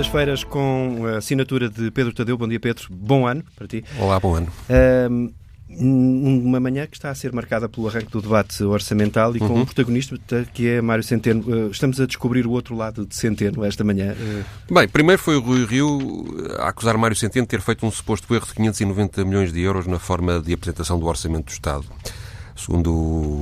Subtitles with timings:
[0.00, 2.36] segundas-feiras com a assinatura de Pedro Tadeu.
[2.36, 2.86] Bom dia, Pedro.
[2.90, 3.84] Bom ano para ti.
[3.98, 4.48] Olá, bom ano.
[5.08, 5.32] Um,
[5.68, 9.60] uma manhã que está a ser marcada pelo arranque do debate orçamental e com uhum.
[9.60, 10.16] um protagonista
[10.54, 11.42] que é Mário Centeno.
[11.42, 14.14] Uh, estamos a descobrir o outro lado de Centeno esta manhã.
[14.14, 15.98] Uh, Bem, primeiro foi o Rui Rio
[16.58, 19.86] a acusar Mário Centeno de ter feito um suposto erro de 590 milhões de euros
[19.86, 21.84] na forma de apresentação do Orçamento do Estado.
[22.56, 22.92] Segundo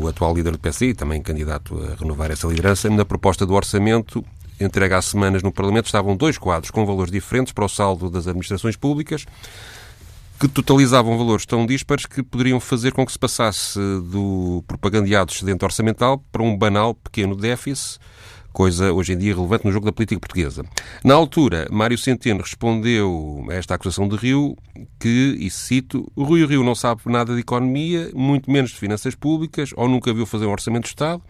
[0.02, 4.24] o atual líder do PSI, também candidato a renovar essa liderança, na proposta do orçamento
[4.60, 8.26] entregue há semanas no Parlamento estavam dois quadros com valores diferentes para o saldo das
[8.26, 9.24] administrações públicas
[10.38, 15.64] que totalizavam valores tão dispares que poderiam fazer com que se passasse do propagandeado excedente
[15.64, 17.98] orçamental para um banal pequeno déficit,
[18.52, 20.64] coisa hoje em dia relevante no jogo da política portuguesa.
[21.04, 24.56] Na altura, Mário Centeno respondeu a esta acusação de Rio
[25.00, 29.70] que, e cito, Rui Rio não sabe nada de economia, muito menos de finanças públicas,
[29.76, 31.20] ou nunca viu fazer um orçamento de Estado,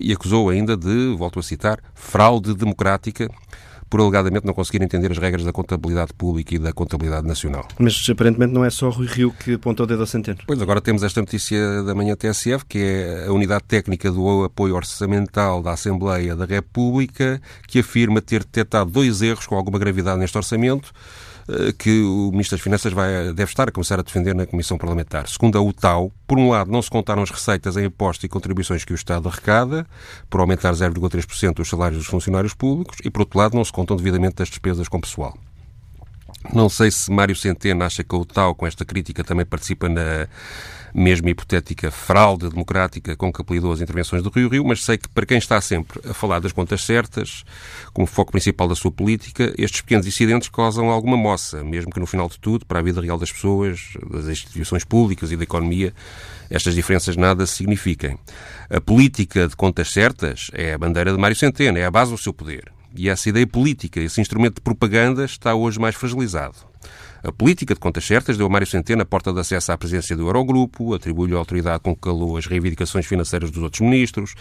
[0.00, 3.28] e acusou ainda de, volto a citar, fraude democrática
[3.90, 7.66] por alegadamente não conseguir entender as regras da contabilidade pública e da contabilidade nacional.
[7.76, 10.38] Mas aparentemente não é só Rui Rio que apontou o dedo ao Centeno.
[10.46, 14.76] Pois agora temos esta notícia da manhã TSF, que é a Unidade Técnica do Apoio
[14.76, 20.38] Orçamental da Assembleia da República, que afirma ter detectado dois erros com alguma gravidade neste
[20.38, 20.92] orçamento.
[21.50, 24.78] Eh, que o Ministro das Finanças vai, deve estar a começar a defender na Comissão
[24.78, 25.26] Parlamentar.
[25.28, 28.84] Segundo a UTAU, por um lado, não se contaram as receitas em impostos e contribuições
[28.84, 29.84] que o Estado arrecada,
[30.28, 33.96] por aumentar 0,3% os salários dos funcionários públicos, e, por outro lado, não se contam
[33.96, 35.36] devidamente as despesas com pessoal.
[36.54, 40.28] Não sei se Mário Centeno acha que a UTAU, com esta crítica, também participa na
[40.94, 45.08] mesmo hipotética fraude democrática com que apelidou as intervenções do Rio Rio, mas sei que
[45.08, 47.44] para quem está sempre a falar das contas certas,
[47.92, 52.06] como foco principal da sua política, estes pequenos incidentes causam alguma moça, mesmo que no
[52.06, 55.94] final de tudo, para a vida real das pessoas, das instituições públicas e da economia,
[56.48, 58.18] estas diferenças nada signifiquem.
[58.68, 62.18] A política de contas certas é a bandeira de Mário Centeno, é a base do
[62.18, 62.72] seu poder.
[62.94, 66.56] E essa ideia política, esse instrumento de propaganda, está hoje mais fragilizado.
[67.22, 70.16] A política de contas certas deu a Mário Centeno a porta de acesso à presidência
[70.16, 74.34] do Eurogrupo, atribuiu-lhe a autoridade com que calou as reivindicações financeiras dos outros ministros,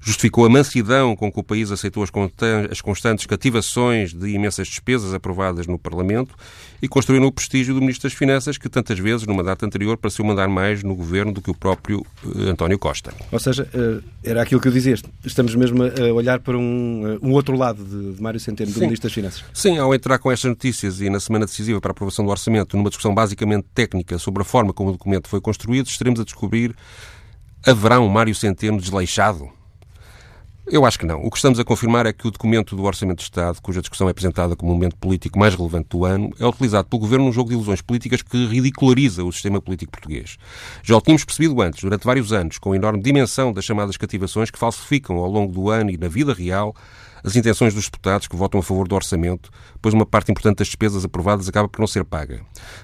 [0.00, 5.66] justificou a mansidão com que o país aceitou as constantes cativações de imensas despesas aprovadas
[5.66, 6.34] no Parlamento
[6.82, 10.24] e construiu no prestígio do Ministro das Finanças, que tantas vezes, numa data anterior, pareceu
[10.24, 13.12] mandar mais no governo do que o próprio uh, António Costa.
[13.30, 17.26] Ou seja, uh, era aquilo que eu dizia, estamos mesmo a olhar para um, uh,
[17.26, 18.86] um outro lado de, de Mário Centeno, do Sim.
[18.86, 19.44] Ministro das Finanças.
[19.52, 22.76] Sim, ao entrar com estas notícias e na semana decisiva para a aprovação do orçamento,
[22.76, 26.74] numa discussão basicamente técnica sobre a forma como o documento foi construído, estaremos a descobrir
[27.66, 29.50] haverá um Mário Centeno desleixado?
[30.66, 31.20] Eu acho que não.
[31.24, 34.06] O que estamos a confirmar é que o documento do Orçamento de Estado, cuja discussão
[34.06, 37.32] é apresentada como o momento político mais relevante do ano, é utilizado pelo Governo num
[37.32, 40.36] jogo de ilusões políticas que ridiculariza o sistema político português.
[40.84, 44.48] Já o tínhamos percebido antes, durante vários anos, com a enorme dimensão das chamadas cativações
[44.48, 46.74] que falsificam ao longo do ano e na vida real
[47.24, 49.50] as intenções dos deputados que votam a favor do orçamento,
[49.80, 52.40] pois uma parte importante das despesas aprovadas acaba por não ser paga.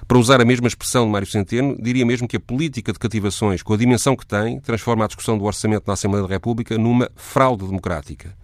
[0.07, 3.61] Para usar a mesma expressão de Mário Centeno, diria mesmo que a política de cativações,
[3.61, 7.09] com a dimensão que tem, transforma a discussão do orçamento na Assembleia da República numa
[7.15, 8.35] fraude democrática.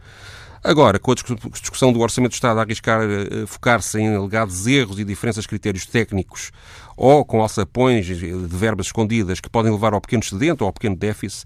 [0.63, 4.97] Agora, com a discussão do Orçamento do Estado a arriscar uh, focar-se em alegados erros
[4.97, 6.51] e diferenças de critérios técnicos
[6.95, 10.95] ou com alçapões de verbas escondidas que podem levar ao pequeno excedente ou ao pequeno
[10.95, 11.43] déficit,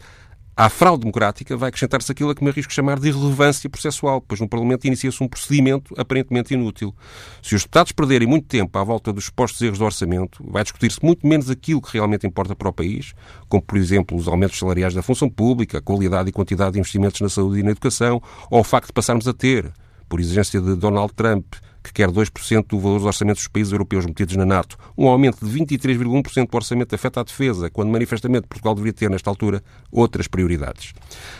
[0.58, 4.42] à fraude democrática vai acrescentar-se aquilo a que me arrisco chamar de irrelevância processual, pois
[4.42, 6.96] no Parlamento inicia-se um procedimento aparentemente inútil.
[7.44, 10.98] Se os deputados perderem muito tempo à volta dos supostos erros do orçamento, vai discutir-se
[11.04, 13.14] muito menos aquilo que realmente importa para o país,
[13.48, 17.22] como, por exemplo, os aumentos salariais da função pública, a qualidade e quantidade de investimentos
[17.22, 18.20] na saúde e na educação,
[18.50, 19.72] ou o facto de passarmos a ter,
[20.10, 21.46] por exigência de Donald Trump,
[21.88, 25.46] que quer 2% do valor dos orçamentos dos países europeus metidos na NATO, um aumento
[25.46, 30.28] de 23,1% do orçamento afeta a defesa, quando manifestamente Portugal deveria ter, nesta altura, outras
[30.28, 30.94] prioridades.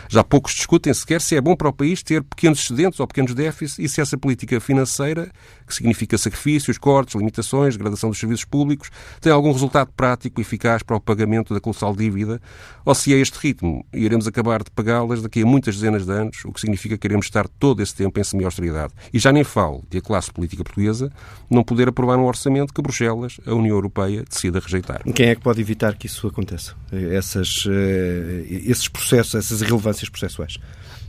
[0.08, 3.34] Já poucos discutem sequer se é bom para o país ter pequenos excedentes ou pequenos
[3.34, 5.30] déficits e se essa política financeira,
[5.68, 8.90] que significa sacrifícios, cortes, limitações, degradação dos serviços públicos,
[9.20, 12.40] tem algum resultado prático e eficaz para o pagamento da colossal dívida,
[12.84, 16.12] ou se é este ritmo e iremos acabar de pagá-las daqui a muitas dezenas de
[16.12, 18.92] anos, o que significa que iremos estar todo esse tempo em semi-austeridade.
[19.12, 21.12] E já nem falo de a classe política portuguesa
[21.50, 25.02] não poder aprovar um orçamento que Bruxelas, a União Europeia, decida rejeitar.
[25.14, 26.74] Quem é que pode evitar que isso aconteça?
[26.90, 30.58] Essas, eh, esses processos, essas irrelevâncias processuais?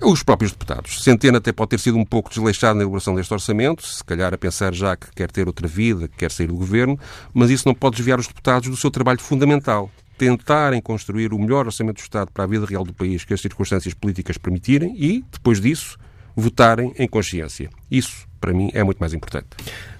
[0.01, 1.03] Os próprios deputados.
[1.03, 4.37] Centeno até pode ter sido um pouco desleixado na elaboração deste orçamento, se calhar a
[4.49, 6.99] pensar já que quer ter outra vida, que quer sair do governo,
[7.33, 9.91] mas isso não pode desviar os deputados do seu trabalho fundamental.
[10.17, 13.39] Tentarem construir o melhor orçamento do Estado para a vida real do país que as
[13.39, 15.97] circunstâncias políticas permitirem e, depois disso,
[16.35, 17.69] votarem em consciência.
[17.89, 19.47] Isso, para mim, é muito mais importante.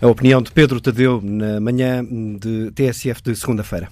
[0.02, 3.88] A opinião de Pedro Tadeu na manhã de TSF de segunda-feira.